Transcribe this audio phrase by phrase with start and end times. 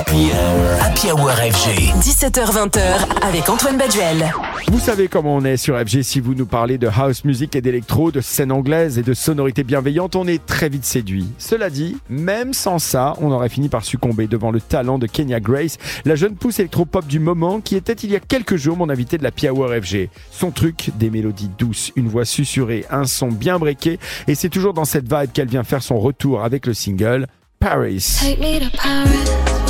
[0.00, 1.92] Happy Hour, Happy Hour FG.
[2.00, 4.32] 17h20h avec Antoine Baduel.
[4.68, 7.60] Vous savez comment on est sur FG si vous nous parlez de house music et
[7.60, 11.26] d'électro, de scène anglaise et de sonorités bienveillantes, on est très vite séduit.
[11.36, 15.38] Cela dit, même sans ça, on aurait fini par succomber devant le talent de Kenya
[15.38, 15.76] Grace,
[16.06, 19.18] la jeune pousse électro-pop du moment qui était il y a quelques jours mon invité
[19.18, 20.08] de la Hour FG.
[20.30, 23.98] Son truc, des mélodies douces, une voix susurrée, un son bien breaké
[24.28, 27.26] et c'est toujours dans cette vibe qu'elle vient faire son retour avec le single
[27.60, 28.16] Paris.
[28.18, 29.69] Take me to Paris,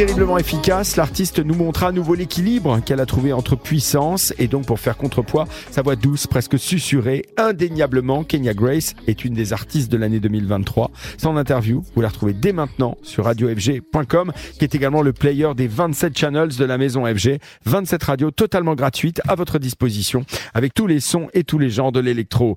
[0.00, 4.64] Terriblement efficace, l'artiste nous montre à nouveau l'équilibre qu'elle a trouvé entre puissance et donc
[4.64, 9.92] pour faire contrepoids, sa voix douce, presque susurrée, indéniablement, Kenya Grace est une des artistes
[9.92, 10.90] de l'année 2023.
[11.18, 15.68] Son interview, vous la retrouvez dès maintenant sur radiofg.com, qui est également le player des
[15.68, 17.38] 27 channels de la maison FG.
[17.66, 21.92] 27 radios totalement gratuites à votre disposition, avec tous les sons et tous les genres
[21.92, 22.48] de l'électro.